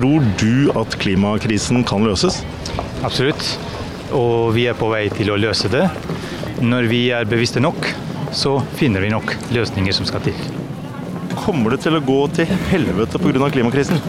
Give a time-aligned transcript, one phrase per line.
[0.00, 2.38] Tror du at klimakrisen kan løses?
[3.04, 3.42] Absolutt.
[4.16, 5.82] Og vi er på vei til å løse det.
[6.64, 7.84] Når vi er bevisste nok,
[8.32, 10.38] så finner vi nok løsninger som skal til.
[11.42, 13.50] Kommer det til å gå til helvete pga.
[13.52, 14.00] klimakrisen?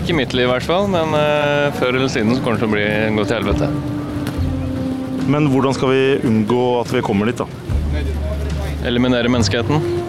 [0.00, 2.72] Ikke mitt liv i hvert fall, men uh, før eller siden så kommer det til
[2.72, 3.70] å bli, gå til helvete.
[5.30, 7.46] Men hvordan skal vi unngå at vi kommer dit, da?
[8.90, 9.99] Eliminere menneskeheten.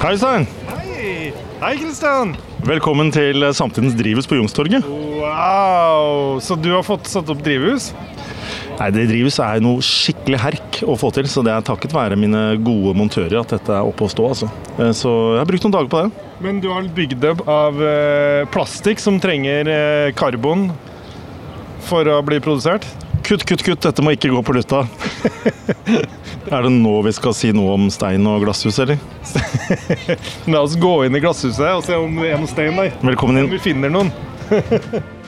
[0.00, 0.46] Hei, Stein.
[0.64, 1.32] Hei!
[1.60, 2.30] Hei, Kristian!
[2.64, 4.86] Velkommen til Samtidens drivhus på Youngstorget.
[4.88, 6.38] Wow!
[6.40, 7.90] Så du har fått satt opp drivhus?
[8.78, 12.16] Nei, det drivhuset er noe skikkelig herk å få til, så det er takket være
[12.16, 14.30] mine gode montører at dette er oppe å stå.
[14.32, 14.48] altså.
[14.78, 16.24] Eh, så jeg har brukt noen dager på det.
[16.48, 20.70] Men du har bygd det av eh, plastikk som trenger eh, karbon
[21.92, 22.88] for å bli produsert?
[23.30, 24.80] Kutt, kutt, kutt, dette må ikke gå på lufta.
[26.50, 28.98] er det nå vi skal si noe om stein og glasshus, eller?
[30.50, 32.90] La oss gå inn i glasshuset og se om det noen stein der.
[33.06, 34.10] Velkommen Om vi finner noen.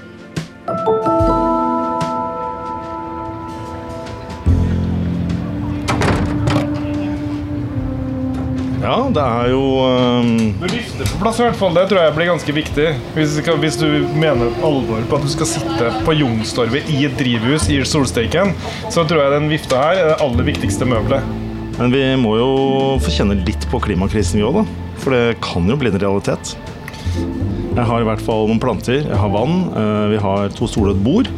[8.92, 9.60] Ja, det er jo
[10.20, 12.88] um, på plass i hvert fall, det tror jeg blir ganske viktig.
[13.16, 13.86] Hvis, hvis du
[14.20, 18.52] mener alvor på at du skal sitte på Youngstorget i et drivhus i solsteiken,
[18.92, 21.24] så tror jeg den vifta her er det aller viktigste møbelet.
[21.78, 22.50] Men vi må jo
[23.00, 24.92] få kjenne litt på klimakrisen vi òg, da.
[25.00, 26.52] For det kan jo bli en realitet.
[27.72, 30.92] Jeg har i hvert fall noen planter, jeg har vann, eh, vi har to stoler
[30.92, 31.32] og et bord.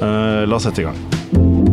[0.00, 1.69] Eh, La oss sette i gang.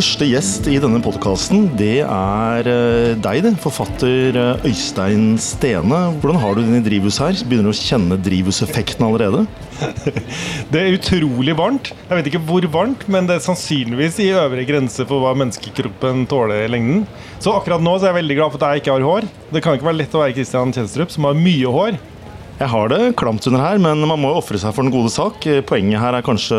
[0.00, 3.50] Første gjest i denne podkasten, det er eh, deg, det.
[3.60, 5.98] Forfatter eh, Øystein Stene.
[6.22, 7.42] Hvordan har du det i drivhuset her?
[7.50, 9.42] Begynner du å kjenne drivhuseffekten allerede?
[10.72, 11.90] Det er utrolig varmt.
[12.06, 16.24] Jeg vet ikke hvor varmt, men det er sannsynligvis i øvre grense for hva menneskekroppen
[16.30, 17.04] tåler i lengden.
[17.36, 19.28] Så akkurat nå så er jeg veldig glad for at jeg ikke har hår.
[19.52, 22.00] Det kan ikke være lett å være Christian Kjelstrup, som har mye hår.
[22.60, 25.08] Jeg har det klamt under her, men man må jo ofre seg for den gode
[25.08, 25.46] sak.
[25.64, 26.58] Poenget her er kanskje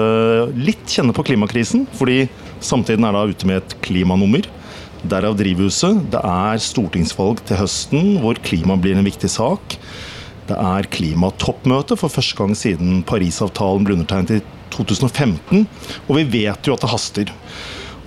[0.57, 2.23] litt kjenne på klimakrisen, fordi
[2.57, 4.47] samtiden er da ute med et klimanummer.
[5.05, 5.99] Derav drivhuset.
[6.09, 9.77] Det er stortingsvalg til høsten hvor klima blir en viktig sak.
[10.49, 15.67] Det er klimatoppmøte for første gang siden Parisavtalen ble undertegnet i 2015.
[16.07, 17.35] Og vi vet jo at det haster.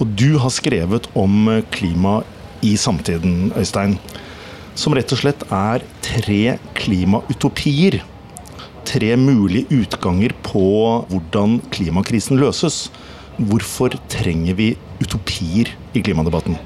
[0.02, 2.24] Og du har skrevet om klima
[2.66, 4.00] i samtiden, Øystein
[4.78, 8.00] som rett og slett er tre klimautopier.
[8.84, 10.66] Tre mulige utganger på
[11.10, 12.88] hvordan klimakrisen løses.
[13.38, 16.58] Hvorfor trenger vi utopier i klimadebatten?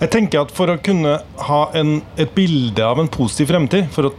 [0.00, 4.10] Jeg tenker at For å kunne ha en, et bilde av en positiv fremtid, for
[4.10, 4.14] å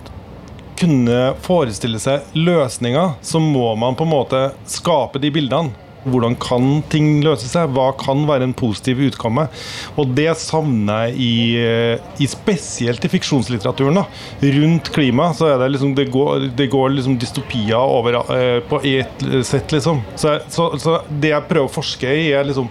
[0.80, 5.83] kunne forestille seg løsninger, så må man på en måte skape de bildene.
[6.03, 7.72] Hvordan kan ting løse seg?
[7.75, 9.47] Hva kan være en positiv utkomme?
[10.00, 14.02] Og det savner jeg i, eh, i spesielt i fiksjonslitteraturen.
[14.02, 14.06] da.
[14.58, 18.81] Rundt klima så er det liksom det går, det går liksom dystopier over eh, på
[18.84, 20.02] ett sett, liksom.
[20.16, 22.70] Så, så, så det jeg prøver å forske i, er liksom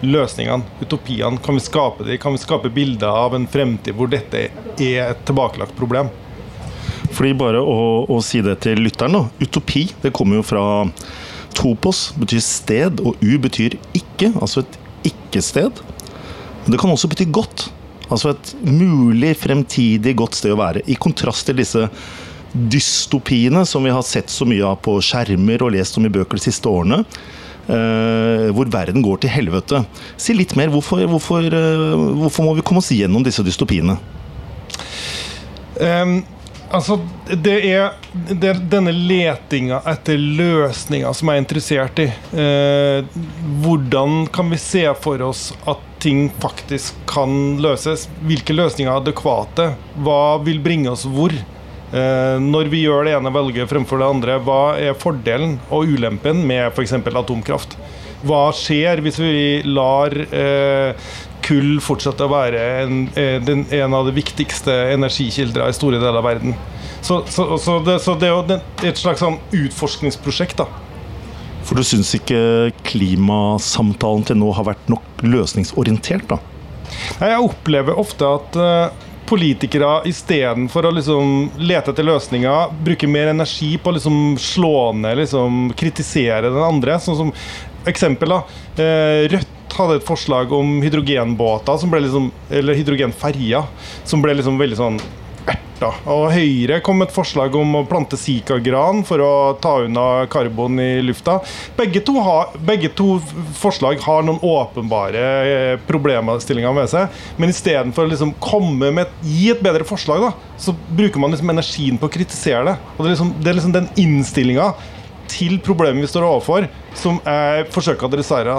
[0.00, 1.38] løsningene, utopiene.
[1.42, 2.18] Kan vi skape de?
[2.18, 6.10] Kan vi skape bilder av en fremtid hvor dette er et tilbakelagt problem?
[7.14, 9.24] Fordi bare å, å si det til lytteren, da.
[9.42, 10.64] Utopi det kommer jo fra
[11.58, 14.78] topos, betyr sted, og u betyr ikke, altså et
[15.10, 15.82] ikke-sted.
[16.68, 17.68] Det kan også bety godt.
[18.08, 20.84] Altså et mulig fremtidig godt sted å være.
[20.88, 21.88] I kontrast til disse
[22.72, 26.40] dystopiene som vi har sett så mye av på skjermer og lest om i bøker
[26.40, 27.02] de siste årene.
[27.68, 29.82] Uh, hvor verden går til helvete.
[30.16, 30.72] Si litt mer.
[30.72, 33.98] Hvorfor, hvorfor, uh, hvorfor må vi komme oss gjennom disse dystopiene?
[35.84, 36.22] Ehm,
[36.74, 36.98] altså,
[37.28, 37.96] det er,
[38.30, 42.08] det er denne letinga etter løsninger som jeg er interessert i.
[42.44, 43.20] Eh,
[43.64, 48.06] hvordan kan vi se for oss at ting faktisk kan løses?
[48.26, 49.72] Hvilke løsninger er adekvate?
[50.04, 51.34] Hva vil bringe oss hvor?
[51.88, 56.44] Eh, når vi gjør det ene velget fremfor det andre, hva er fordelen og ulempen
[56.46, 56.98] med f.eks.
[57.00, 57.78] atomkraft?
[58.26, 61.10] Hva skjer hvis vi lar eh,
[61.48, 66.28] kull fortsatt å være en, en, en av de viktigste energikildene i store deler av
[66.28, 66.54] verden?
[67.00, 68.60] Så, så, så, det, så det er jo
[68.90, 70.60] et slags sånn utforskningsprosjekt.
[70.60, 70.68] da
[71.66, 76.40] For du syns ikke klimasamtalen til nå har vært nok løsningsorientert, da?
[77.20, 83.32] Nei, Jeg opplever ofte at uh, politikere istedenfor å liksom lete etter løsninger, bruker mer
[83.34, 86.98] energi på å liksom slå ned, liksom kritisere den andre.
[87.02, 87.32] Sånn som
[87.88, 88.42] eksempel, da.
[88.80, 93.70] Uh, Rødt hadde et forslag om hydrogenbåter, liksom, eller hydrogenferjer,
[94.08, 95.00] som ble liksom veldig sånn
[95.78, 95.90] erta.
[96.10, 99.32] Og Høyre kom med et forslag om å plante sikagran for å
[99.62, 101.38] ta unna karbon i lufta.
[101.78, 103.18] Begge to, har, begge to
[103.58, 107.08] forslag har noen åpenbare eh, problemstillinger med seg.
[107.38, 111.54] Men istedenfor å liksom komme med gi et bedre forslag, da, så bruker man liksom
[111.54, 112.78] energien på å kritisere det.
[112.96, 114.72] Og Det er liksom, det er liksom den innstillinga
[115.28, 116.66] til problemet vi står overfor,
[116.96, 118.58] som jeg forsøker å adressere.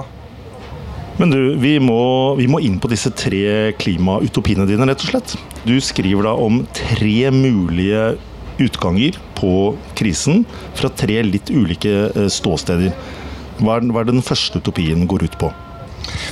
[1.20, 2.00] Men du, vi må,
[2.40, 5.36] vi må inn på disse tre klimautopiene dine, rett og slett.
[5.68, 8.14] Du skriver da om tre mulige
[8.60, 9.54] utganger på
[10.00, 10.46] krisen
[10.80, 12.96] fra tre litt ulike eh, ståsteder.
[13.60, 15.52] Hva er, hva er den første utopien går ut på?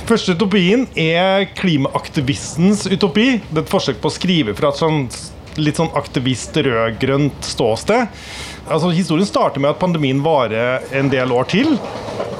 [0.08, 3.42] Første utopien er klimaaktivistens utopi.
[3.50, 5.04] Det er et forsøk på å skrive fra et sånn
[5.58, 8.12] litt sånn aktivist-rød-grønt ståsted.
[8.68, 11.72] Altså, historien starter med at pandemien varer en del år til,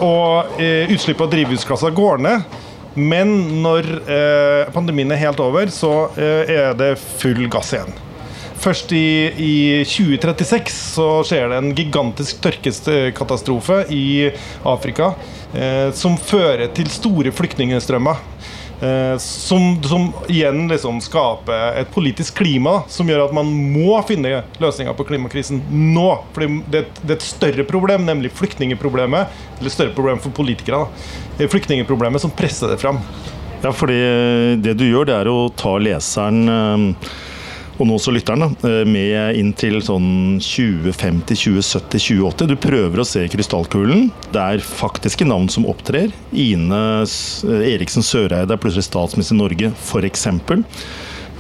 [0.05, 2.59] og eh, utslipp av drivhusgasser går ned.
[2.99, 3.31] Men
[3.62, 7.95] når eh, pandemien er helt over, så eh, er det full gass igjen.
[8.59, 9.55] Først i, i
[9.87, 14.33] 2036 så skjer det en gigantisk tørkekatastrofe i
[14.67, 15.12] Afrika
[15.55, 18.19] eh, som fører til store flyktningstrømmer.
[18.81, 24.45] Eh, som, som, igjen liksom skaper et politisk klima som gjør at man må finne
[24.63, 25.65] løsninger på klimakrisen
[25.95, 26.07] nå.
[26.37, 29.41] Fordi det, det, er et større problem, nemlig flyktningeproblemet.
[29.59, 30.87] Eller større problem for politikere.
[30.87, 31.49] Da.
[31.51, 33.03] Flyktningeproblemet som presser det fram.
[33.65, 33.99] Ja, fordi
[34.63, 37.17] det du gjør, det er å ta leseren eh,
[37.79, 38.57] og nå også lytteren,
[38.91, 42.51] med inn til sånn 2050, 2070, 2080.
[42.51, 44.09] Du prøver å se krystallkulen.
[44.35, 46.11] Det er faktiske navn som opptrer.
[46.35, 46.81] Ine
[47.71, 50.27] Eriksen Søreide er plutselig statsminister i Norge, f.eks.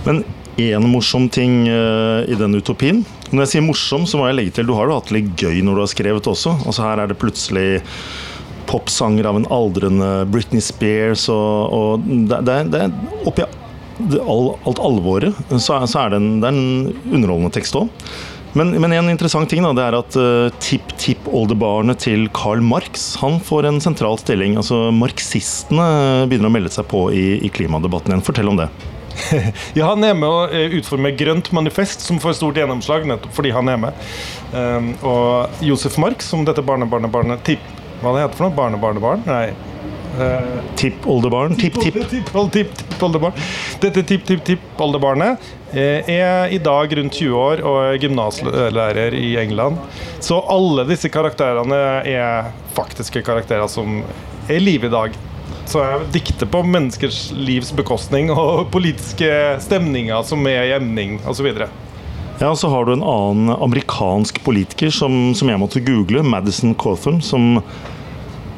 [0.06, 0.22] Men
[0.58, 4.66] én morsom ting i den utopien Når jeg sier morsom, så må jeg legge til
[4.66, 6.54] du har jo hatt det litt gøy når du har skrevet også.
[6.64, 7.68] Altså Her er det plutselig
[8.68, 13.57] popsanger av en aldrende Britney Spears, og, og det, det, det er
[13.98, 14.20] oppi
[14.70, 17.88] alt alvoret, så, så er det en, det er en underholdende tekst òg.
[18.56, 23.36] Men, men, en interessant ting da, det er at uh, tipp-tipp-oldebarnet til Karl Marx han
[23.44, 24.56] får en sentral stilling.
[24.58, 28.24] Altså Marxistene begynner å melde seg på i, i klimadebatten igjen.
[28.24, 28.70] Fortell om det.
[29.78, 33.52] ja, Han er med å eh, utforme Grønt manifest, som får stort gjennomslag nettopp fordi
[33.54, 34.04] han er med.
[34.54, 37.74] Um, og Josef Marx, som dette barnebarnebarnet tipp...
[37.98, 38.54] Hva det heter for noe?
[38.54, 39.24] Barnebarnebarn?
[39.26, 39.77] Nei.
[40.16, 41.56] Uh, Tippoldebarn?
[41.58, 41.98] Tipp-tipp.
[42.08, 43.36] Tippoldebarn.
[43.82, 49.76] Dette tipp-tipp-tipp-oldebarnet er i dag rundt 20 år og er gymnaslærer i England.
[50.24, 54.00] Så alle disse karakterene er faktiske karakterer som
[54.48, 55.18] er i live i dag.
[55.68, 59.28] Så jeg dikter på menneskers livs bekostning og politiske
[59.60, 61.50] stemninger som er i emning osv.
[62.38, 67.20] Ja, så har du en annen amerikansk politiker som, som jeg måtte google, Madison Cawthorn,
[67.20, 67.58] som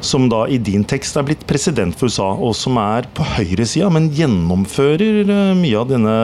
[0.01, 3.89] som da i din tekst er blitt president for USA, og som er på høyresida,
[3.93, 6.15] men gjennomfører eh, mye av denne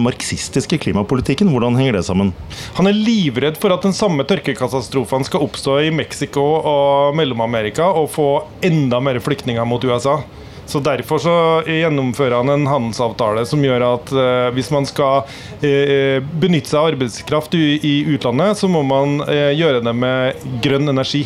[0.00, 1.52] marxistiske klimapolitikken.
[1.52, 2.34] Hvordan henger det sammen?
[2.78, 8.10] Han er livredd for at den samme tørkekatastrofen skal oppstå i Mexico og Mellom-Amerika og
[8.14, 8.28] få
[8.66, 10.20] enda mer flyktninger mot USA.
[10.70, 11.32] Så Derfor så
[11.66, 15.26] gjennomfører han en handelsavtale som gjør at eh, hvis man skal
[15.66, 20.46] eh, benytte seg av arbeidskraft i, i utlandet, så må man eh, gjøre det med
[20.62, 21.24] grønn energi.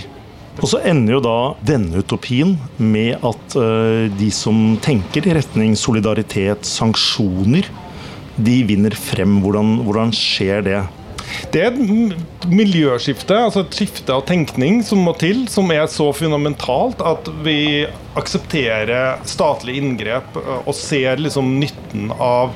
[0.62, 5.74] Og så ender jo da denne utopien med at uh, de som tenker i retning
[5.78, 7.66] solidaritet, sanksjoner,
[8.34, 9.40] de vinner frem.
[9.42, 10.78] Hvordan, hvordan skjer det?
[11.54, 16.08] Det er et miljøskifte, altså et skifte av tenkning som må til, som er så
[16.10, 17.84] fundamentalt at vi
[18.18, 22.50] aksepterer statlige inngrep og ser liksom nytten av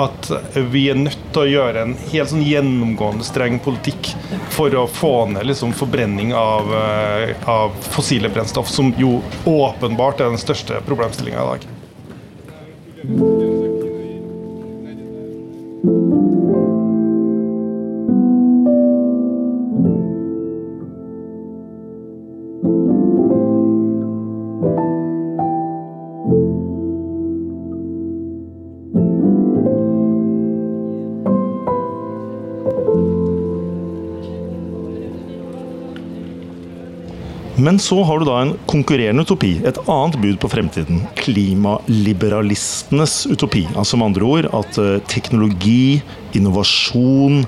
[0.00, 0.30] at
[0.72, 4.14] vi er nødt til å gjøre en helt sånn gjennomgående streng politikk
[4.54, 10.32] for å få ned liksom forbrenning av, eh, av fossile brennstoff, som jo åpenbart er
[10.32, 11.60] den største problemstillinga i dag.
[37.68, 41.02] Men så har du da en konkurrerende utopi, et annet bud på fremtiden.
[41.20, 43.66] Klimaliberalistenes utopi.
[43.76, 46.00] Altså med andre ord at uh, teknologi,
[46.38, 47.44] innovasjon,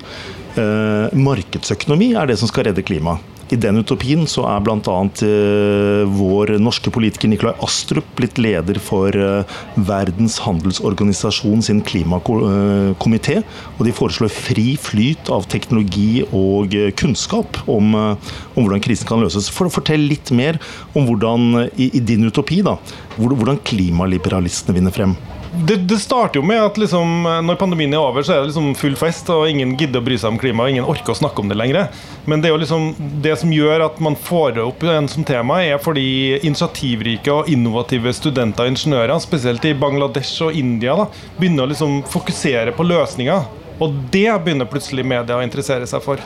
[0.58, 3.24] uh, markedsøkonomi er det som skal redde klimaet.
[3.50, 4.76] I den utopien så er bl.a.
[4.78, 13.40] Uh, vår norske politiker Nikolai Astrup blitt leder for uh, Verdens handelsorganisasjon sin klimakomité.
[13.78, 19.50] Og de foreslår fri flyt av teknologi og kunnskap om, om hvordan krisen kan løses.
[19.50, 20.60] For å fortelle litt mer
[20.94, 22.76] om hvordan, i, i din utopi, da,
[23.18, 25.18] hvordan klimaliberalistene vinner frem
[25.52, 28.70] det, det, starter jo med at liksom, når pandemien er over, så er det liksom
[28.78, 31.42] full fest, og ingen gidder å bry seg om klima, og ingen orker å snakke
[31.42, 31.88] om det lenger.
[32.30, 32.92] Men det, liksom,
[33.24, 38.14] det som gjør at man får opp en som tema, er fordi initiativrike og innovative
[38.14, 41.08] studenter og ingeniører, spesielt i Bangladesh og India, da,
[41.40, 46.20] begynner å liksom fokusere på løsninger og det begynner plutselig media å interessere seg for.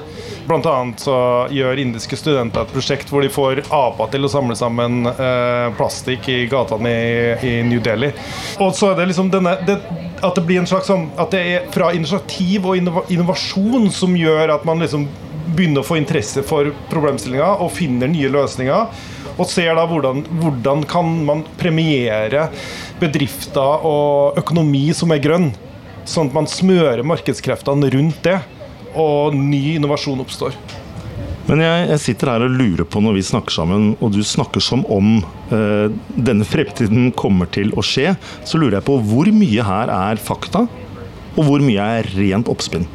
[0.49, 1.17] Blant annet så
[1.55, 6.29] gjør indiske studenter et prosjekt hvor de får apa til å samle sammen eh, plastikk
[6.33, 7.13] i gatene i,
[7.47, 8.11] i, New Delhi.
[8.59, 9.79] Og så er det liksom denne det,
[10.25, 12.79] At det blir en slags sånn At det er fra initiativ og
[13.13, 15.07] innovasjon som gjør at man liksom
[15.55, 19.03] begynner å få interesse for problemstillinga og finner nye løsninger.
[19.35, 22.49] Og ser da hvordan, hvordan kan man premiere
[23.01, 25.53] bedrifter og økonomi som er grønn.
[26.05, 28.39] Sånn at man smører markedskreftene rundt det,
[28.95, 30.57] og ny innovasjon oppstår.
[31.45, 34.65] Men jeg, jeg, sitter her og lurer på når vi snakker sammen, og du snakker
[34.65, 35.19] som om
[35.53, 38.15] eh, denne fremtiden kommer til å skje,
[38.49, 40.65] så lurer jeg på hvor mye her er fakta,
[41.35, 42.87] og hvor mye er rent oppspinn?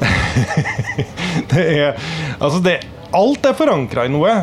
[1.50, 1.96] det er
[2.40, 2.80] Altså, det,
[3.16, 4.34] alt er forankra i noe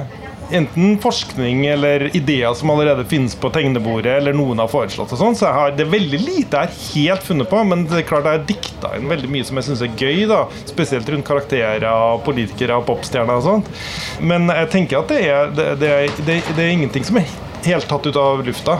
[0.51, 5.37] enten forskning eller ideer som allerede finnes på tegnebordet, eller noen har foreslått og sånn,
[5.37, 8.27] så har, det er veldig lite jeg har helt funnet på, men det er klart
[8.27, 10.43] jeg har dikta inn veldig mye som jeg syns er gøy, da.
[10.69, 13.71] Spesielt rundt karakterer, og politikere og popstjerner og sånt.
[14.23, 15.91] Men jeg tenker at det er, det, det,
[16.23, 17.27] det, det er ingenting som er
[17.67, 18.79] helt tatt ut av lufta.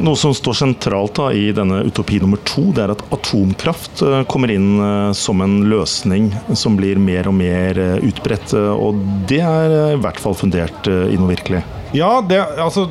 [0.00, 4.22] Noe som står sentralt da, i denne utopi nummer to, det er at atomkraft eh,
[4.30, 8.54] kommer inn eh, som en løsning som blir mer og mer eh, utbredt.
[8.54, 11.64] Og det er i hvert fall fundert i noe virkelig.
[11.92, 12.84] Ja, det, altså,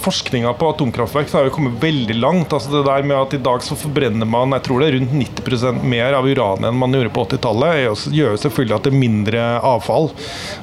[0.00, 2.52] forskninga på atomkraftverk har jo kommet veldig langt.
[2.52, 5.14] Altså det der med at I dag så forbrenner man jeg tror det er rundt
[5.14, 8.10] 90 mer av uran enn man gjorde på 80-tallet.
[8.10, 10.10] gjør selvfølgelig at det er mindre avfall.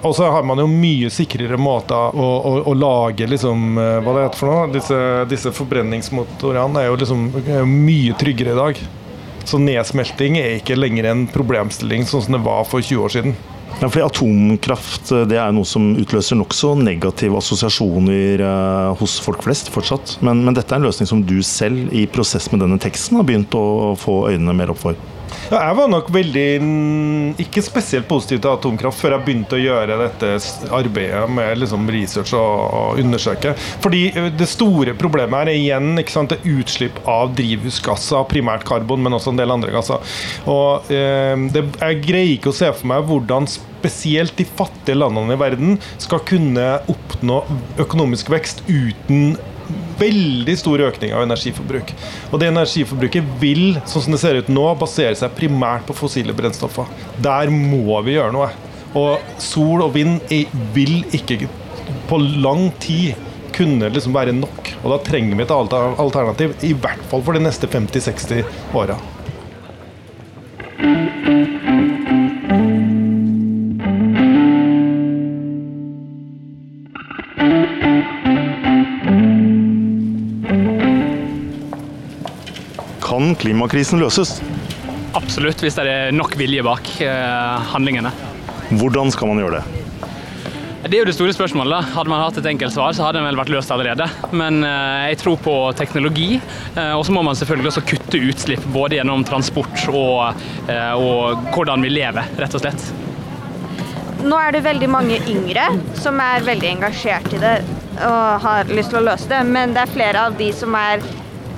[0.04, 4.18] Og så har man jo mye sikrere måter å, å, å lage liksom, eh, hva
[4.18, 4.68] det heter for noe.
[4.76, 7.28] Disse, disse forbrenningsmotorene er jo liksom
[7.72, 8.86] mye tryggere i dag.
[9.48, 13.38] Så nedsmelting er ikke lenger en problemstilling sånn som det var for 20 år siden.
[13.82, 19.44] Ja, fordi Atomkraft eh, det er noe som utløser nokså negative assosiasjoner eh, hos folk
[19.44, 20.16] flest fortsatt.
[20.24, 23.28] Men, men, dette er en løsning som du selv i prosess med denne teksten har
[23.28, 25.00] begynt å få øynene mer opp for?
[25.52, 26.46] Ja, jeg var nok veldig
[27.42, 30.32] ikke spesielt positiv til atomkraft før jeg begynte å gjøre dette
[30.74, 33.54] arbeidet med liksom research og, og, undersøke.
[33.84, 34.04] Fordi
[34.38, 39.18] det store problemet her er igjen ikke sant, det utslipp av drivhusgasser, primært karbon, men
[39.18, 40.18] også en del andre gasser.
[40.50, 45.36] Og eh, det, Jeg greier ikke å se for meg hvordan spesielt de fattige landene
[45.36, 47.44] i verden skal kunne oppnå
[47.86, 49.36] økonomisk vekst uten
[50.00, 51.94] veldig stor økning av energiforbruk.
[52.32, 56.36] Og det energiforbruket vil, sånn som det ser ut nå, basere seg primært på fossile
[56.36, 56.90] brennstoffer.
[57.24, 58.50] Der må vi gjøre noe.
[58.96, 60.22] Og sol og vind
[60.76, 61.50] vil ikke
[62.10, 63.16] på lang tid
[63.56, 64.72] kunne liksom være nok.
[64.84, 68.44] Og da trenger vi et alternativ, i hvert fall for de neste 50-60
[68.76, 69.00] åra.
[83.46, 84.40] Klimakrisen løses?
[85.16, 88.12] Absolutt, hvis det er nok vilje bak eh, handlingene.
[88.74, 89.82] Hvordan skal man gjøre det?
[90.86, 91.72] Det er jo det store spørsmålet.
[91.74, 91.94] da.
[91.96, 94.06] Hadde man hatt et enkelt svar, så hadde den vel vært løst allerede.
[94.34, 96.40] Men eh, jeg tror på teknologi.
[96.74, 101.46] Eh, og så må man selvfølgelig også kutte utslipp, både gjennom transport og, eh, og
[101.56, 102.88] hvordan vi lever, rett og slett.
[104.26, 105.68] Nå er det veldig mange yngre
[106.02, 107.58] som er veldig engasjert i det
[107.96, 111.04] og har lyst til å løse det, men det er flere av de som er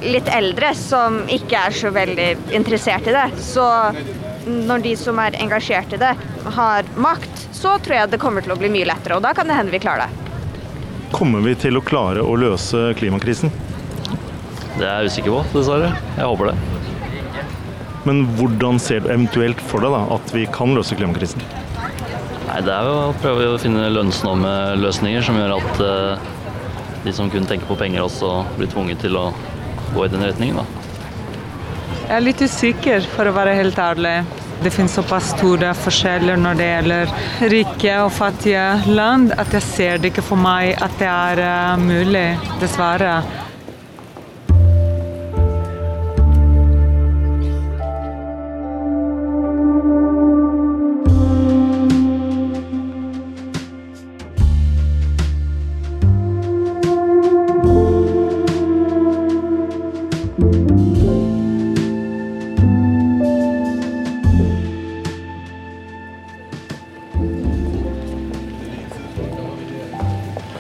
[0.04, 3.28] litt eldre som ikke er så veldig interessert i det.
[3.42, 3.66] Så
[4.48, 6.14] når de som er engasjert i det,
[6.58, 9.18] har makt, så tror jeg det kommer til å bli mye lettere.
[9.18, 10.24] Og da kan det hende vi klarer det.
[11.16, 13.52] Kommer vi til å klare å løse klimakrisen?
[14.78, 15.94] Det er jeg usikker på, dessverre.
[16.18, 16.58] Jeg håper det.
[18.08, 21.44] Men hvordan ser du eventuelt for deg da, at vi kan løse klimakrisen?
[22.48, 26.28] Nei, Det er jo å prøve å finne lønnsomme løsninger som gjør at uh,
[27.04, 29.26] de som kun tenker på penger, også blir tvunget til å
[29.94, 30.62] gå i den retningen.
[30.62, 30.66] da.
[32.08, 34.18] Jeg er litt usikker, for å være helt ærlig.
[34.64, 37.12] Det finnes såpass store forskjeller når det gjelder
[37.52, 41.76] rike og fattige land, at jeg ser det ikke for meg at det er uh,
[41.82, 42.30] mulig,
[42.62, 43.20] dessverre.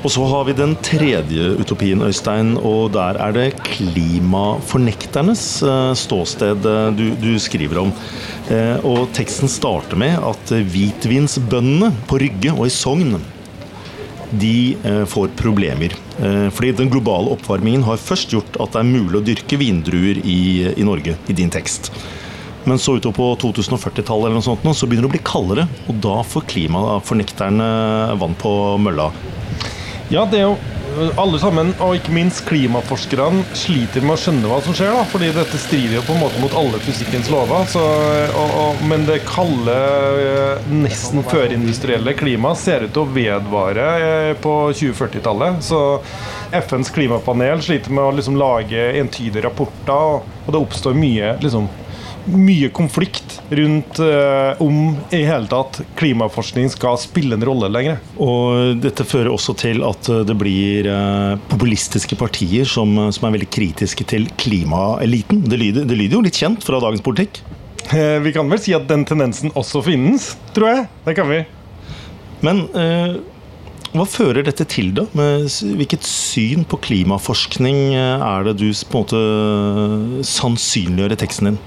[0.07, 6.63] Og så har vi den tredje utopien, Øystein, og der er det klimafornekternes eh, ståsted
[6.63, 7.91] eh, du, du skriver om.
[8.47, 13.17] Eh, og teksten starter med at hvitvinsbøndene på Rygge og i Sogn
[14.31, 14.75] de
[15.07, 15.93] får problemer.
[16.51, 20.67] Fordi den globale oppvarmingen har først gjort at det er mulig å dyrke vindruer i,
[20.67, 21.87] i Norge, i din tekst.
[22.67, 25.67] Men så utover på 2040-tallet eller noe sånt, så begynner det å bli kaldere.
[25.87, 27.71] Og da får klimafornekterne
[28.19, 28.51] vann på
[28.83, 29.07] mølla.
[30.07, 30.57] Ja, det er jo
[31.19, 34.93] alle sammen, og ikke minst klimaforskerne, sliter med å skjønne hva som skjer.
[34.95, 37.67] da, fordi dette strider jo på en måte mot alle fysikkens lover.
[37.69, 37.83] Så,
[38.31, 39.75] og, og, men det kalde,
[40.23, 45.59] eh, nesten førindustrielle klimaet ser ut til å vedvare eh, på 2040-tallet.
[45.67, 45.81] Så
[46.55, 51.67] FNs klimapanel sliter med å liksom lage entydige rapporter, og det oppstår mye liksom,
[52.27, 58.01] mye konflikt rundt eh, om i hele tatt klimaforskning skal spille en rolle lenger.
[58.23, 63.51] Og dette fører også til at det blir eh, populistiske partier som, som, er veldig
[63.53, 65.45] kritiske til klimaeliten.
[65.47, 67.41] Det lyder, det lyder jo litt kjent fra dagens politikk?
[67.95, 70.85] Eh, vi kan vel si at den tendensen også finnes, tror jeg.
[71.07, 71.41] Det kan vi.
[72.45, 72.67] Men
[73.95, 75.07] hva fører dette til, da?
[75.17, 75.47] Med
[75.79, 81.61] hvilket syn på klimaforskning er det du på en måte sannsynliggjør i teksten din?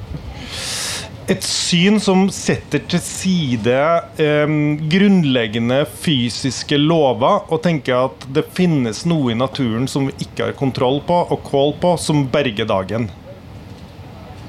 [1.30, 3.76] Et syn som setter til side
[4.18, 4.54] eh,
[4.90, 10.58] grunnleggende fysiske lover, og tenker at det finnes noe i naturen som vi ikke har
[10.58, 13.06] kontroll på og kål på, som berger dagen.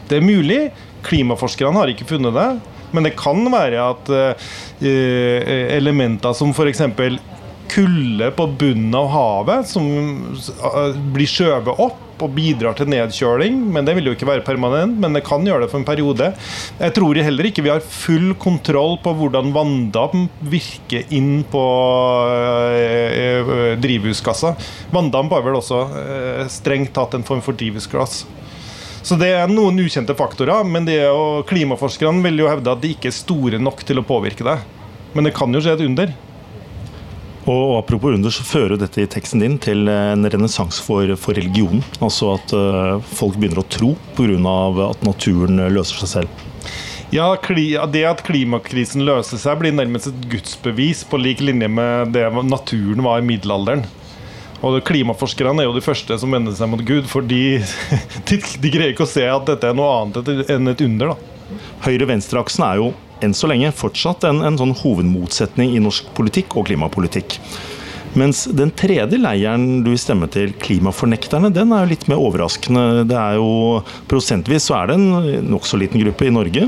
[0.09, 0.61] Det er mulig.
[1.05, 2.49] Klimaforskerne har ikke funnet det.
[2.91, 4.49] Men det kan være at eh,
[5.77, 6.81] elementer som f.eks.
[7.71, 9.85] kulde på bunnen av havet, som
[10.35, 13.59] eh, blir skjøvet opp og bidrar til nedkjøling.
[13.73, 16.31] Men det vil jo ikke være permanent, men det kan gjøre det for en periode.
[16.79, 21.63] Jeg tror heller ikke vi har full kontroll på hvordan vanndamp virker inn på
[22.75, 24.55] øh, drivhuskassa.
[24.93, 25.83] Vanndamp er vel også
[26.51, 28.23] strengt tatt en form for drivhusgass.
[29.01, 30.85] Så det er noen ukjente faktorer, men
[31.49, 34.59] klimaforskerne vil jo hevde at de ikke er store nok til å påvirke det.
[35.17, 36.13] Men det kan jo skje et under.
[37.49, 41.81] Og Apropos under, så fører dette i teksten din til en renessanse for, for religionen.
[42.03, 44.89] Altså at uh, folk begynner å tro pga.
[44.91, 46.47] at naturen løser seg selv.
[47.11, 47.33] Ja,
[47.91, 53.03] Det at klimakrisen løser seg, blir nærmest et gudsbevis på lik linje med det naturen
[53.03, 53.83] var i middelalderen.
[54.61, 57.59] Og Klimaforskerne er jo de første som vender seg mot Gud, for de,
[58.29, 61.15] de, de greier ikke å se at dette er noe annet enn et under.
[61.15, 61.30] da.
[61.85, 66.67] Høyre-venstre-aksen er jo enn så lenge fortsatt en, en sånn hovedmotsetning i norsk politikk og
[66.71, 67.37] klimapolitikk.
[68.17, 73.05] Mens den tredje leiren du stemmer til, klimafornekterne, den er jo litt mer overraskende.
[73.07, 73.79] Det er jo
[74.11, 76.67] Prosentvis så er det en nokså liten gruppe i Norge.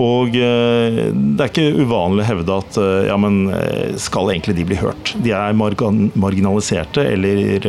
[0.00, 4.56] Og eh, det er ikke uvanlig å hevde at eh, ja, men eh, skal egentlig
[4.56, 5.12] de bli hørt?
[5.22, 7.68] De er marginaliserte, eller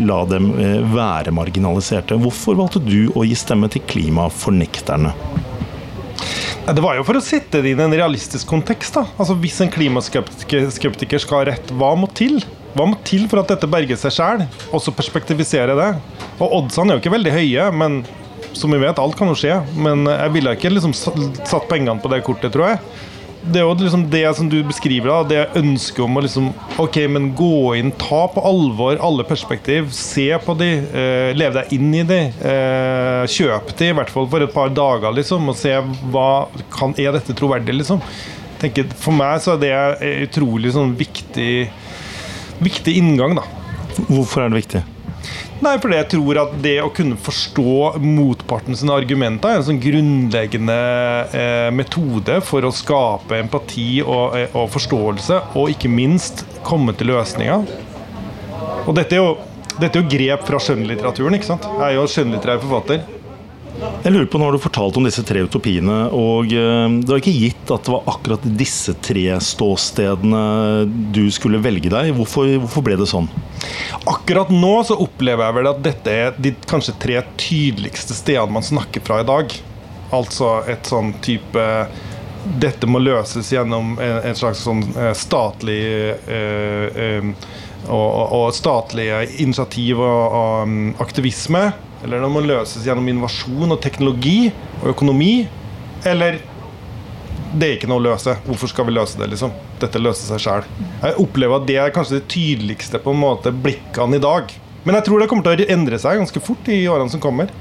[0.00, 0.50] la dem
[0.94, 2.18] være marginaliserte.
[2.18, 5.14] Hvorfor valgte du å gi stemme til klimafornekterne?
[6.70, 8.94] Det var jo for å sette det inn i en realistisk kontekst.
[8.94, 9.02] da.
[9.18, 12.38] Altså Hvis en klimaskeptiker skal ha rett, hva må til?
[12.76, 14.44] Hva må til for at dette berger seg sjæl?
[14.76, 15.90] Også perspektivisere det.
[16.38, 18.02] Og oddsene er jo ikke veldig høye, men
[18.54, 19.56] som vi vet, alt kan jo skje.
[19.82, 22.82] Men jeg ville ikke liksom satt pengene på det kortet, tror jeg
[23.40, 26.50] det er jo liksom det som du beskriver, da, det ønsket om å liksom
[26.82, 29.88] Ok, men gå inn, ta på alvor alle perspektiv.
[29.96, 32.20] Se på de, eh, leve deg inn i de.
[32.28, 35.72] Eh, kjøp de, i hvert fall for et par dager, liksom, og se
[36.12, 38.02] hva kan, Er dette troverdig, liksom?
[38.60, 41.70] Tenker, for meg så er det utrolig sånn viktig,
[42.60, 43.46] viktig inngang, da.
[44.10, 44.82] Hvorfor er det viktig?
[45.60, 49.80] Nei, fordi jeg tror at det å kunne forstå motparten sine argumenter er en sånn
[49.82, 50.76] grunnleggende
[51.36, 57.12] eh, metode for å skape empati og, eh, og, forståelse, og ikke minst komme til
[57.12, 57.68] løsninger.
[58.86, 59.36] Og dette er jo,
[59.76, 61.36] dette er jo grep fra skjønnlitteraturen.
[61.36, 61.68] ikke sant?
[61.68, 63.19] Jeg er jo skjønnlitterær forfatter.
[63.80, 67.20] Jeg lurer på, Nå har du fortalt om disse tre utopiene, og eh, det var
[67.20, 70.42] ikke gitt at det var akkurat disse tre ståstedene
[71.14, 72.12] du skulle velge deg.
[72.16, 73.30] Hvorfor, hvorfor ble det sånn?
[74.10, 78.66] Akkurat nå så opplever jeg vel at dette er de kanskje tre tydeligste stedene man
[78.66, 79.56] snakker fra i dag.
[80.16, 81.66] Altså et sånn type
[82.60, 85.82] Dette må løses gjennom en, slags sånn eh, statlig
[86.24, 87.28] øh, øh,
[87.84, 91.66] og, og, statlige initiativ og, og mm, aktivisme.
[92.04, 95.34] Eller det må løses gjennom innovasjon og teknologi og økonomi.
[96.08, 96.40] Eller
[97.50, 98.36] det er ikke noe å løse.
[98.46, 99.30] Hvorfor skal vi løse det?
[99.32, 99.52] liksom?
[99.82, 100.68] Dette løser seg sjæl.
[101.02, 104.54] Jeg opplever at det er kanskje det tydeligste på en måte blikkene i dag.
[104.86, 107.52] Men jeg tror det kommer til å endre seg ganske fort i årene som kommer.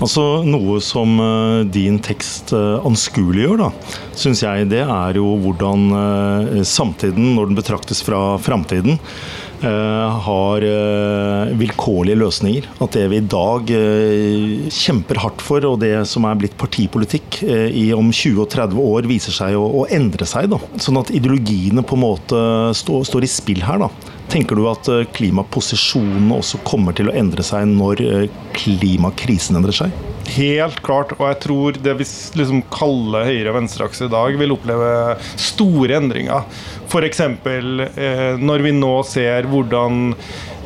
[0.00, 5.90] Altså Noe som uh, din tekst uh, anskueliggjør, da, syns jeg, det er jo hvordan
[5.92, 8.96] uh, samtiden, når den betraktes fra framtiden,
[9.60, 10.64] har
[11.60, 12.68] vilkårlige løsninger.
[12.80, 13.70] At det vi i dag
[14.72, 19.08] kjemper hardt for, og det som er blitt partipolitikk i om 20 og 30 år,
[19.10, 20.48] viser seg å, endre seg.
[20.52, 20.60] Da.
[20.80, 22.40] Sånn at ideologiene på en måte
[22.76, 23.84] stå, står i spill her.
[23.84, 24.16] da.
[24.30, 29.74] Tenker du at eh, klimaposisjonene også kommer til å endre seg når eh, klimakrisen endrer
[29.74, 29.96] seg?
[30.30, 32.06] Helt klart, og jeg tror det vi
[32.38, 34.92] liksom kaller høyre- og venstreakse i dag, vil oppleve
[35.34, 36.46] store endringer.
[36.86, 37.24] F.eks.
[37.26, 40.12] Eh, når vi nå ser hvordan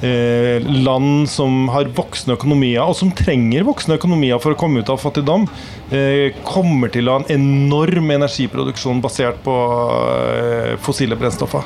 [0.02, 4.90] Eh, land som har voksne økonomier, og som trenger voksne økonomier for å komme ut
[4.90, 5.46] av fattigdom,
[5.94, 11.62] eh, kommer til å ha en enorm energiproduksjon basert på eh, fossile brennstoffer.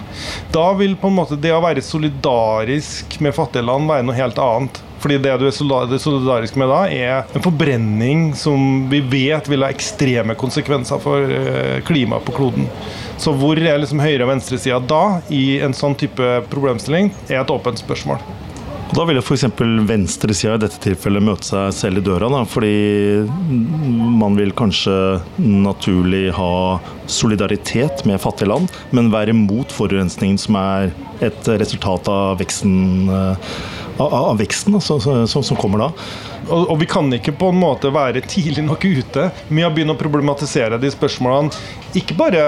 [0.53, 4.38] Da vil på en måte det å være solidarisk med fattige land være noe helt
[4.38, 4.83] annet.
[4.99, 9.71] Fordi det du er solidarisk med da, er en forbrenning som vi vet vil ha
[9.75, 11.31] ekstreme konsekvenser for
[11.87, 12.67] klimaet på kloden.
[13.19, 17.55] Så hvor er liksom høyre- og venstresida da, i en sånn type problemstilling, er et
[17.55, 18.23] åpent spørsmål.
[18.89, 19.45] Da vil f.eks.
[19.85, 22.31] venstresida i dette tilfellet møte seg selv i døra.
[22.33, 23.27] Da, fordi
[24.23, 24.95] man vil kanskje
[25.37, 26.79] naturlig ha
[27.11, 33.05] solidaritet med fattige land, men være imot forurensningen som er et resultat av veksten,
[33.99, 35.93] eh, av veksten altså, som, som kommer da.
[36.49, 39.95] Og, og, vi kan ikke på en måte være tidlig nok ute med å begynne
[39.97, 41.53] å problematisere de spørsmålene.
[41.99, 42.43] Ikke bare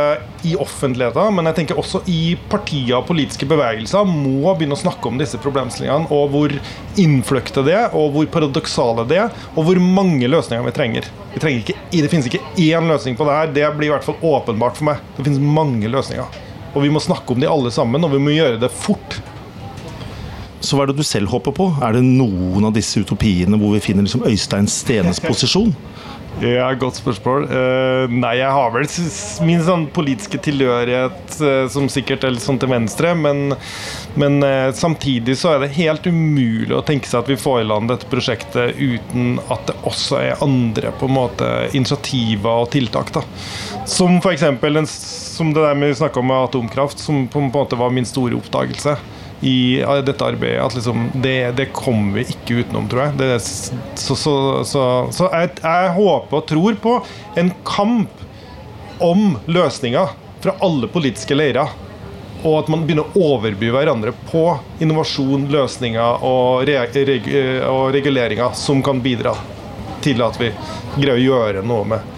[0.47, 5.11] i offentligheten, men jeg tenker også i partier og politiske bevegelser må begynne å snakke
[5.11, 6.55] om disse problemstillingene, og hvor
[7.01, 11.11] innfløkte det er, og hvor paradoksale det er, og hvor mange løsninger vi trenger.
[11.35, 13.53] Vi trenger ikke, det finnes ikke én løsning på det her.
[13.57, 15.03] Det blir i hvert fall åpenbart for meg.
[15.17, 16.41] Det finnes mange løsninger.
[16.71, 19.19] Og vi må snakke om de alle sammen, og vi må gjøre det fort.
[20.61, 21.71] Så hva er det du selv håper på?
[21.81, 25.73] Er det noen av disse utopiene hvor vi finner liksom Øystein Stenes posisjon?
[26.41, 27.45] Ja, Godt spørsmål.
[27.51, 28.87] Uh, nei, jeg har vel
[29.45, 33.57] min sånn politiske tilhørighet uh, som sikkert er litt sånn til venstre, men,
[34.21, 37.69] men uh, samtidig så er det helt umulig å tenke seg at vi får i
[37.69, 43.13] land dette prosjektet uten at det også er andre på en måte initiativer og tiltak.
[43.19, 43.25] da.
[43.91, 44.47] Som f.eks.
[45.35, 48.39] som det der vi snakka om med atomkraft, som på en måte var min store
[48.39, 48.97] oppdagelse
[49.41, 53.19] i dette arbeidet at liksom, det, det, kommer vi ikke utenom, tror jeg.
[53.21, 54.35] Det, så, så,
[54.69, 56.97] så, så jeg, jeg, håper og tror på
[57.41, 58.27] en kamp
[59.01, 60.13] om løsninger
[60.45, 61.73] fra alle politiske leirer.
[62.41, 64.45] Og at man begynner å overby hverandre på
[64.81, 67.01] innovasjon, løsninger og, reg,
[67.69, 69.35] og reguleringer som kan bidra
[70.05, 70.49] til at vi
[70.97, 72.15] greier å gjøre noe med,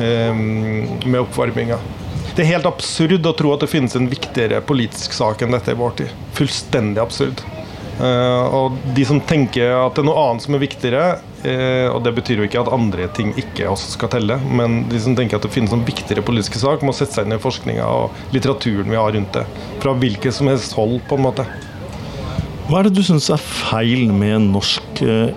[0.00, 0.40] um,
[1.04, 1.80] med oppvarminga.
[2.32, 5.74] Det er helt absurd å tro at det finnes en viktigere politisk sak enn dette
[5.74, 6.14] i vår tid.
[6.38, 7.42] Fullstendig absurd.
[7.98, 11.02] Uh, og de som tenker at det er noe annet som er viktigere,
[11.44, 15.02] uh, og det betyr jo ikke at andre ting ikke også skal telle, men de
[15.04, 17.84] som tenker at det finnes en viktigere politisk sak, må sette seg inn i forskninga
[17.84, 19.44] og litteraturen vi har rundt det.
[19.84, 21.46] Fra hvilket som helst hold, på en måte.
[22.70, 25.28] Hva er det du syns er feil med norsk, uh,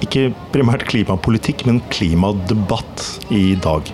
[0.00, 3.92] ikke primært klimapolitikk, men klimadebatt i dag?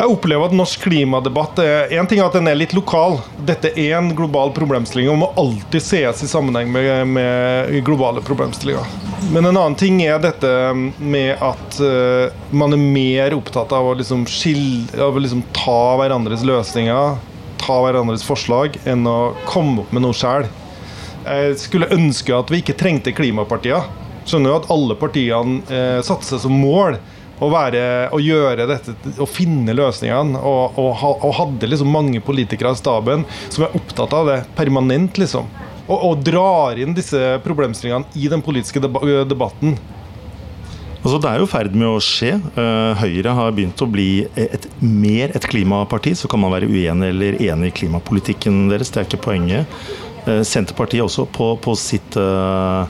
[0.00, 1.58] Jeg opplever at norsk klimadebatt
[1.92, 3.18] En ting er at den er litt lokal.
[3.44, 8.94] Dette er en global problemstilling og må alltid ses i sammenheng med, med globale problemstillinger.
[9.28, 10.48] Men en annen ting er dette
[10.96, 15.82] med at uh, man er mer opptatt av å liksom, skille, av å liksom ta
[16.00, 17.20] hverandres løsninger,
[17.60, 20.48] ta hverandres forslag, enn å komme opp med noe sjøl.
[21.26, 23.84] Jeg skulle ønske at vi ikke trengte klimapartier.
[24.24, 26.96] Skjønner jo at alle partiene eh, satte seg som mål
[27.40, 30.40] å, være, å gjøre dette, å finne løsningene.
[30.40, 35.20] Og, og, og, hadde liksom mange politikere i staben som er opptatt av det permanent,
[35.20, 35.48] liksom.
[35.86, 39.78] Og, og drar inn disse problemstillingene i den politiske debatten.
[41.00, 42.34] Altså, det er jo i ferd med å skje.
[42.58, 46.12] Uh, Høyre har begynt å bli et, mer et klimaparti.
[46.18, 49.80] Så kan man være uenig eller enig i klimapolitikken deres, det er ikke poenget.
[50.26, 52.84] Uh, Senterpartiet også på, på sitt uh,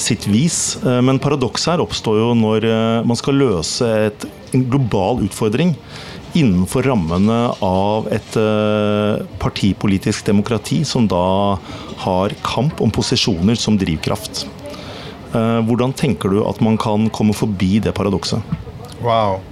[0.00, 0.76] sitt vis.
[0.84, 5.74] Eh, men paradokset her oppstår jo når eh, man skal løse et, en global utfordring
[6.36, 11.56] innenfor rammene av et eh, partipolitisk demokrati som da
[12.04, 14.46] har kamp om posisjoner som drivkraft.
[15.36, 18.40] Hvordan tenker du at man kan komme forbi det paradokset?
[19.04, 19.42] Wow.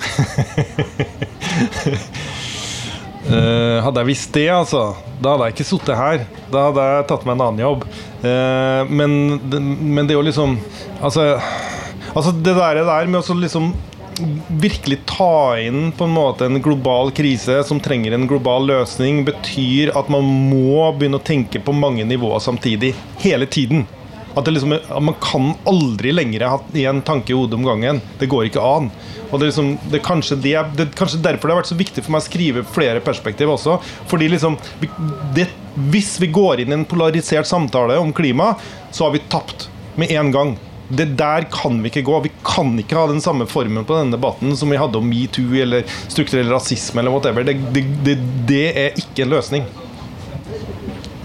[3.20, 6.24] Uh, hadde jeg visst det, altså, da hadde jeg ikke sittet her.
[6.52, 7.84] Da hadde jeg tatt meg en annen jobb.
[8.24, 9.12] Uh, men,
[9.50, 10.58] men, det er jo liksom
[11.00, 11.38] Altså,
[12.12, 13.70] altså det der, der med å liksom
[14.60, 19.94] virkelig ta inn på en måte en global krise som trenger en global løsning, betyr
[19.96, 22.92] at man må begynne å tenke på mange nivåer samtidig.
[23.22, 23.86] Hele tiden.
[24.34, 28.00] At, liksom, at man kan aldri lenger ha én tanke i hodet om gangen.
[28.18, 28.90] Det går ikke an.
[29.30, 31.72] Og det er, liksom, det, er kanskje det, det er kanskje derfor det har vært
[31.72, 33.78] så viktig for meg å skrive flere perspektiv også.
[34.10, 34.58] Fordi liksom
[35.36, 35.48] det,
[35.90, 38.54] Hvis vi går inn i en polarisert samtale om klima,
[38.90, 40.56] så har vi tapt med en gang.
[40.90, 42.16] Det der kan vi ikke gå.
[42.26, 45.54] Vi kan ikke ha den samme formen på denne debatten som vi hadde om metoo
[45.62, 47.46] eller strukturell rasisme eller whatever.
[47.46, 48.16] Det,
[48.50, 49.70] det er ikke en løsning.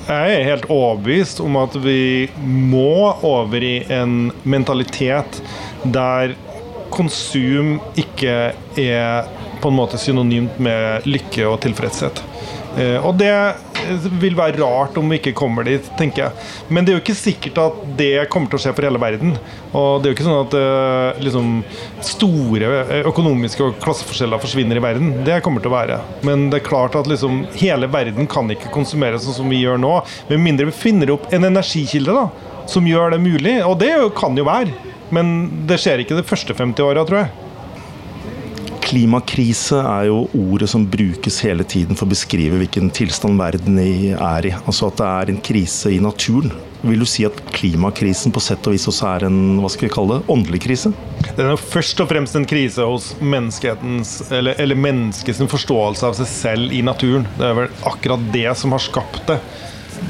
[0.06, 5.40] Jeg er helt overbevist om at vi må over i en mentalitet
[5.82, 6.36] der
[6.94, 8.36] konsum ikke
[8.78, 9.32] er
[9.64, 12.22] på en måte synonymt med lykke og tilfredshet.
[12.78, 13.34] Eh, og det
[14.22, 16.48] vil være rart om vi ikke kommer dit, tenker jeg.
[16.70, 19.36] Men det er jo ikke sikkert at det kommer til å skje for hele verden.
[19.76, 21.52] Og det er jo ikke sånn at uh, liksom,
[22.06, 22.72] store
[23.12, 25.14] økonomiske og klasseforskjeller forsvinner i verden.
[25.28, 26.02] Det kommer til å være.
[26.28, 29.82] Men det er klart at liksom, hele verden kan ikke konsumere sånn som vi gjør
[29.82, 29.96] nå.
[30.32, 32.28] Med mindre vi finner opp en energikilde da,
[32.72, 33.58] som gjør det mulig.
[33.68, 34.94] Og det kan jo være.
[35.14, 35.36] Men
[35.70, 37.45] det skjer ikke de første 50 åra, tror jeg.
[38.86, 44.46] Klimakrise er jo ordet som brukes hele tiden for å beskrive hvilken tilstand verden er
[44.46, 44.54] i.
[44.62, 46.54] Altså at det er en krise i naturen.
[46.86, 49.94] Vil du si at klimakrisen på sett og vis også er en hva skal vi
[49.96, 50.92] kalle det, åndelig krise?
[51.34, 56.30] Den er først og fremst en krise hos menneskehetens, eller, eller menneskets forståelse av seg
[56.30, 57.26] selv i naturen.
[57.40, 59.40] Det er vel akkurat det som har skapt det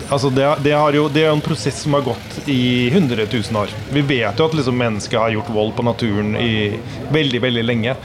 [0.09, 3.61] altså det, det, jo, det, er jo en prosess som har gått i 100 000
[3.61, 3.73] år.
[3.93, 7.95] Vi vet jo at liksom mennesket har gjort vold på naturen i veldig, veldig lenge.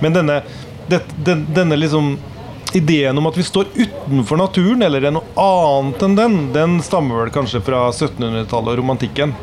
[0.00, 0.40] Men denne,
[0.88, 2.16] det, den, denne liksom
[2.72, 7.22] ideen om at vi står utenfor naturen, eller er noe annet enn den, den stammer
[7.22, 9.34] vel kanskje fra 1700-tallet og romantikken.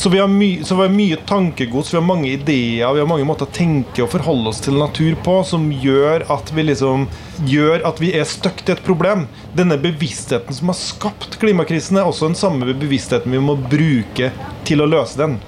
[0.00, 3.26] Så vi, har så vi har mye tankegods, vi har mange ideer, vi har mange
[3.28, 7.06] måter å tenke og forholde oss til natur på som gjør at vi liksom
[7.48, 9.26] gjør at vi er stuck til et problem.
[9.56, 14.32] Denne bevisstheten som har skapt klimakrisen, er også den samme bevisstheten vi må bruke
[14.68, 15.40] til å løse den.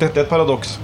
[0.00, 0.78] Dette er et paradoks.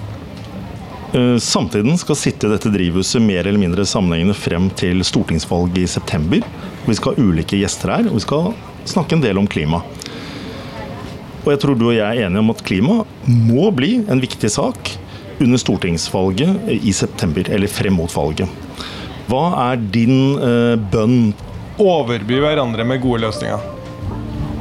[1.12, 5.90] Eh, samtiden skal sitte i dette drivhuset mer eller mindre sammenhengende frem til stortingsvalget i
[5.90, 6.42] september.
[6.86, 8.52] Vi skal ha ulike gjester her, og vi skal
[8.86, 9.82] snakke en del om klima.
[11.44, 14.50] Og jeg tror du og jeg er enige om at klima må bli en viktig
[14.50, 14.96] sak
[15.38, 18.50] under stortingsvalget i september, eller frem mot valget.
[19.30, 21.32] Hva er din eh, bønn?
[21.82, 23.72] Overby hverandre med gode løsninger.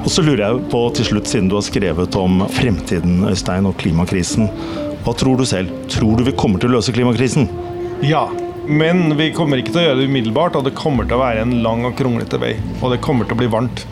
[0.06, 3.78] Og så lurer jeg på til slutt, siden du har skrevet om fremtiden Øystein, og
[3.82, 4.52] klimakrisen.
[5.06, 5.70] Hva tror du selv?
[5.94, 7.46] Tror du vi kommer til å løse klimakrisen?
[8.02, 8.24] Ja,
[8.66, 11.44] men vi kommer ikke til å gjøre det umiddelbart, og det kommer til å være
[11.46, 12.56] en lang og kronglete vei.
[12.80, 13.84] Og det kommer til å bli varmt.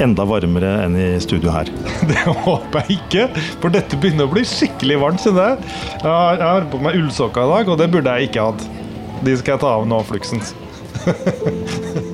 [0.00, 1.68] Enda varmere enn i studio her.
[2.08, 3.26] Det håper jeg ikke,
[3.60, 5.20] for dette begynner å bli skikkelig varmt.
[5.20, 8.64] kjenner Jeg Jeg har på meg ullsokker i dag, og det burde jeg ikke hatt.
[9.22, 10.56] De skal jeg ta av nå, fluksens.